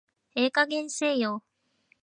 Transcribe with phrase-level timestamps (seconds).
[0.35, 1.43] ええ加減にせえよ